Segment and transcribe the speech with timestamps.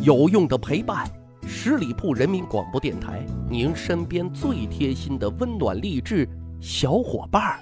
[0.00, 1.10] 有用的陪伴，
[1.44, 6.28] 十里铺人民广播电台，您身边最贴心的温暖励志
[6.60, 7.58] 小伙伴儿。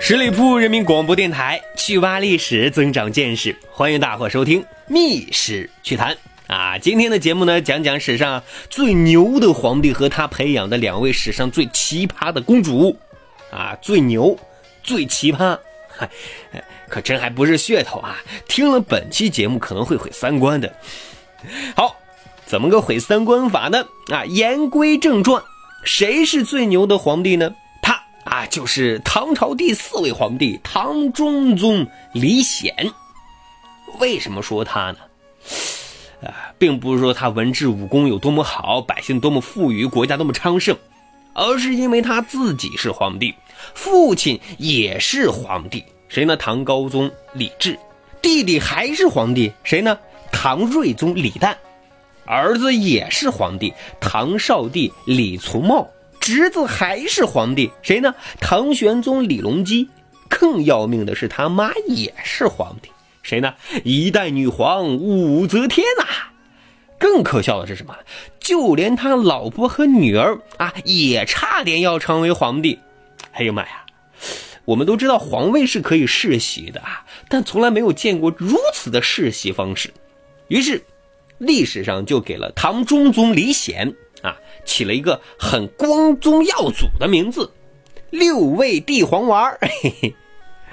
[0.00, 6.14] 十里铺人民广播电台，趣挖历史，增长见识，欢迎大伙收听《密史趣谈》
[6.52, 6.76] 啊！
[6.78, 12.94] 今天的节目呢，讲讲史上最牛的皇帝和他培养的两位史上最奇葩的公主
[13.50, 13.74] 啊！
[13.80, 14.38] 最牛，
[14.82, 15.58] 最奇葩，
[16.90, 18.18] 可真还不是噱头啊！
[18.46, 20.70] 听了本期节目可能会毁三观的。
[21.74, 21.96] 好，
[22.44, 23.86] 怎么个毁三观法呢？
[24.08, 25.42] 啊，言归正传，
[25.84, 27.54] 谁是最牛的皇帝呢？
[27.80, 32.92] 他啊，就是唐朝第四位皇帝唐中宗李显。
[33.98, 34.98] 为什么说他呢？
[36.62, 40.76] 啊，并不是说他文治武功有多么好，百姓多么富裕，国家多么昌盛，
[41.34, 43.34] 而是因为他自己是皇帝，
[43.74, 46.36] 父亲也是皇帝，谁呢？
[46.36, 47.76] 唐高宗李治，
[48.22, 49.98] 弟弟还是皇帝，谁呢？
[50.30, 51.56] 唐睿宗李旦，
[52.24, 55.88] 儿子也是皇帝，唐少帝李从茂。
[56.20, 58.14] 侄子还是皇帝，谁呢？
[58.40, 59.88] 唐玄宗李隆基。
[60.28, 62.88] 更要命的是，他妈也是皇帝，
[63.24, 63.52] 谁呢？
[63.82, 66.06] 一代女皇武则天呐！
[67.02, 67.92] 更可笑的是什么？
[68.38, 72.78] 就连他老婆和女儿啊，也差点要成为皇帝。
[73.32, 73.84] 哎呀妈呀！
[74.64, 79.92] 我们都知道皇位是可以世袭的啊，但从来没有见过如此的世袭方式。
[80.46, 80.80] 于是，
[81.38, 83.92] 历史上就给了唐中宗李显。
[84.22, 87.52] 啊，起了一个很光宗耀祖的名字，
[88.10, 90.14] 六味地黄丸嘿嘿，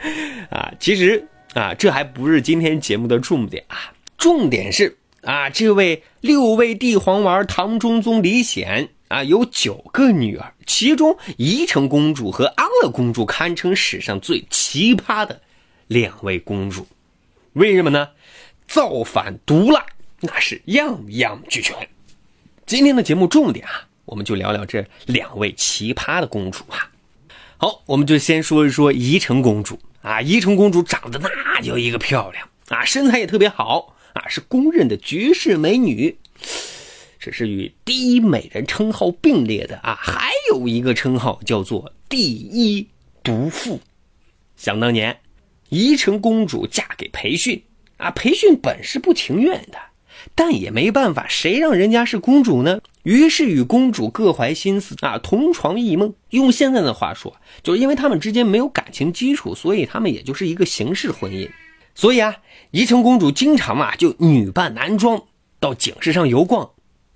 [0.56, 15.42] 啊，其实啊，这还不是今天节目的重点啊，重点是啊，这位六味地黄丸唐中宗李显啊，有九个女儿，其中宜城公主和安乐公主堪称史上最奇葩的
[15.88, 16.88] 两位公主。
[17.54, 18.10] 为什么呢？
[18.68, 19.86] 造反毒辣，
[20.22, 21.76] 那是样样俱全。
[22.66, 26.90] 今天的节目重点啊，我们就聊聊这两位奇葩的公主啊。
[27.58, 30.22] 好，我们就先说一说宜城公主啊。
[30.22, 36.18] 宜城公主长得那叫一个漂亮啊，身材也特别好啊，是公认的绝世美女。
[37.20, 39.98] 这是与第一美人称号并列的啊。
[40.02, 42.88] 还有一个称号叫做第一
[43.22, 43.80] 毒妇。
[44.56, 45.20] 想当年，
[45.70, 47.62] 宜城公主嫁给裴训
[47.98, 49.78] 啊，裴训本是不情愿的。
[50.36, 52.82] 但也没办法，谁让人家是公主呢？
[53.04, 56.14] 于是与公主各怀心思啊，同床异梦。
[56.32, 61.50] 用现在的话说，就是因为他们之间没有感情基础，所以他们也就是一个形式婚姻。
[62.00, 62.38] 所以啊，
[62.72, 65.24] 宜城公主经常嘛就女扮男装
[65.60, 66.70] 到景市上游逛。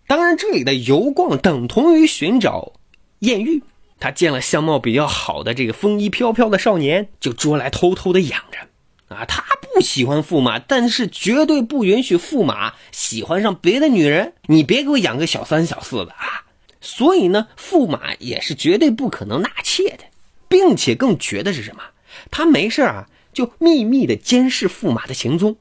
[0.08, 2.74] 当然，这里的游逛等同于寻找
[3.20, 3.64] 艳遇。
[3.98, 9.16] 她见了相貌比较好的这个风衣飘飘的少年，就捉来偷偷的养着。
[9.16, 14.34] 啊，她不喜欢驸马，但是绝对不允许驸马喜欢上别的女人。
[14.48, 16.44] 你别给我养个小三小四的啊！
[16.82, 20.04] 所以呢，驸马也是绝对不可能纳妾的，
[20.50, 21.82] 并且更绝的是什么？
[22.30, 25.58] 他没事啊，就秘密的监视驸马的行踪。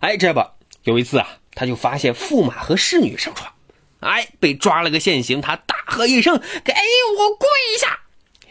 [0.00, 0.44] 哎，这不
[0.84, 3.52] 有一次啊，他就发现驸马和侍女上床，
[4.00, 5.40] 哎，被抓了个现行。
[5.40, 7.48] 他大喝一声：“给我跪
[7.80, 8.00] 下！”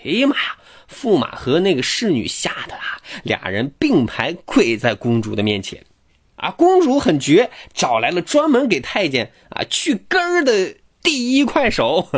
[0.03, 0.57] 哎呀妈呀！
[0.93, 5.83] 驸马和那个侍女吓得啊，俩人并排跪在公主的面前，
[6.35, 12.09] 啊，公主很绝，找来了专门给太监啊去根儿的第一快手，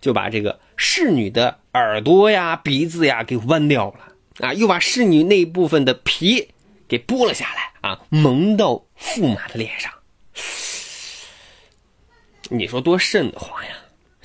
[0.00, 6.48] 就把这个侍女的耳朵呀、鼻子呀给剜掉了，啊，又把侍女那部分的皮
[6.86, 9.92] 给剥了下来，啊，蒙到驸马的脸上，
[12.50, 13.70] 你说多瘆得慌呀！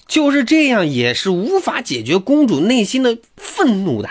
[0.07, 4.09] 就是这样，也是无法解决公主内心的愤怒的，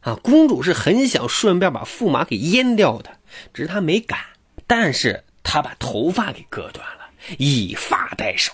[0.00, 3.18] 啊，公主是很想顺便把驸马给阉掉的，
[3.54, 4.18] 只是她没敢。
[4.66, 8.52] 但是她把头发给割断了，以发代首。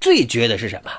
[0.00, 0.90] 最绝的是什么？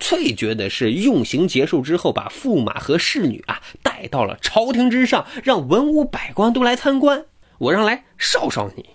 [0.00, 7.24] 最绝的是用刑结束之后，把驸马和侍女啊带到了朝廷之上，让文武百官都来参观。
[7.58, 8.90] 我让来少少你，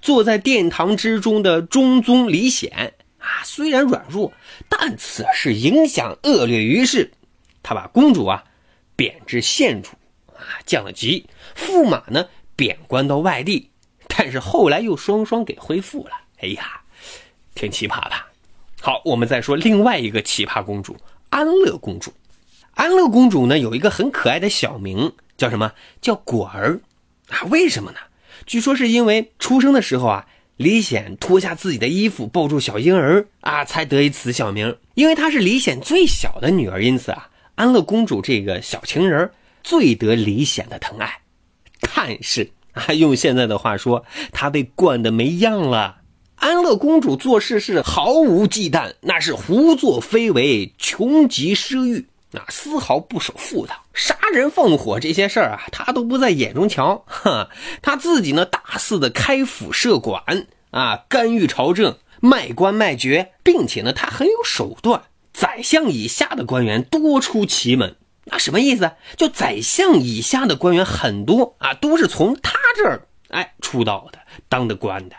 [0.00, 2.94] 坐在殿堂之中的中宗李显。
[3.18, 4.32] 啊，虽然软弱，
[4.68, 7.12] 但此事影响恶劣，于是
[7.62, 8.44] 他把公主啊
[8.94, 9.90] 贬至县主，
[10.34, 11.26] 啊降了级，
[11.56, 12.26] 驸马呢
[12.56, 13.70] 贬官到外地，
[14.08, 16.10] 但是后来又双双给恢复了。
[16.38, 16.80] 哎呀，
[17.54, 18.31] 挺奇葩的。
[18.84, 20.96] 好，我们再说另外一个奇葩公主
[21.30, 22.12] 安乐公主。
[22.72, 26.80] 安乐公主呢有一个很可爱的小名，叫什么叫果儿
[27.28, 27.44] 啊？
[27.48, 27.98] 为什么呢？
[28.44, 30.26] 据说是因为出生的时候啊。
[30.58, 34.76] 李显脱下自己的衣服，抱住小婴儿啊，才得以此小名。
[34.94, 39.28] 因为她是李显最小的女儿，因此啊，安乐公主这个小情人
[39.64, 41.20] 最得李显的疼爱。
[41.80, 46.01] 但是啊，用现在的话说，她被惯得没样了。
[46.42, 52.08] 安乐公主做事是毫无忌惮，那是胡作非为，穷极失欲。
[52.32, 57.04] 啊，丝毫不守妇道，杀人放火这些事儿啊，她都不在眼中瞧。
[57.06, 57.48] 哈，
[57.80, 65.00] 他自己呢，大肆的开府设馆啊，干预朝政，卖官卖爵，并且呢，他很有手段。
[65.32, 68.90] 宰相以下的官员多出奇门，那什么意思？
[69.16, 74.18] 就宰相以下的官员很多啊，都是从他这儿哎出道的，
[74.48, 75.14] 当的官的。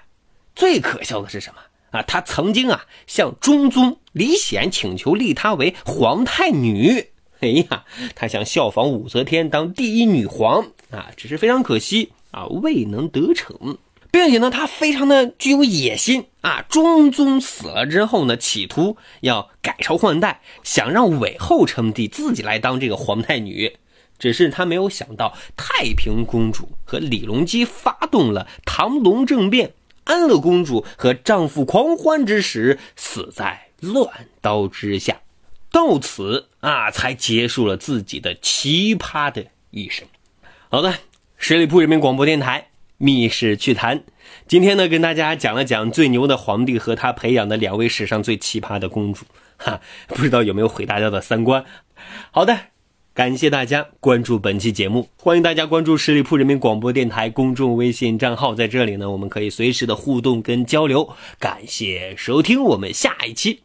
[0.55, 1.61] 最可笑的是什么？
[1.91, 7.09] 啊，他曾经啊向中宗李显请求立她为皇太女。
[7.39, 7.83] 哎呀，
[8.15, 13.77] 他想效仿武则天当第一女皇啊，只是非常可惜啊，未能得逞。
[14.11, 16.61] 并且呢，他非常的具有野心啊。
[16.69, 23.75] 中宗死了之后呢，企图要改朝换代，想让韦后称帝，自己来当这个皇太女。
[24.19, 29.73] 只是他没有想到，太平公主和李隆基发动了唐隆政变。
[30.05, 34.07] 安乐公主和丈夫狂欢之时，死在乱
[34.41, 35.21] 刀之下，
[35.71, 40.07] 到此啊，才结束了自己的奇葩的一生。
[40.69, 40.93] 好的，
[41.37, 44.03] 十里铺人民广播电台密室趣谈，
[44.47, 49.25] 今天呢，跟大家讲了讲最牛的皇帝和他培养的两位史上最奇葩的公主，
[49.57, 51.63] 哈，不知道有没有毁大家的三观？
[52.31, 52.72] 好的。
[53.13, 61.07] 感谢大家关注本期节目，欢迎大家关注十里铺人民广播电台公众微信账号，在这里呢，我们可以随时的互动跟交流。
[61.37, 63.61] 感谢收听，我们下一期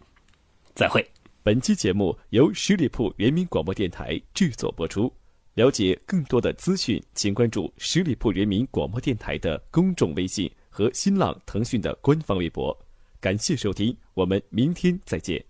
[0.75, 1.03] 再会。
[1.43, 5.11] 本期节目由十里铺人民广播电台制作播出。
[5.55, 12.79] 了解更多的资讯，请关注十里铺人民广播电台的公众微信和新浪、腾讯的官方微博。
[13.19, 15.43] 感谢收听，我们明天再见。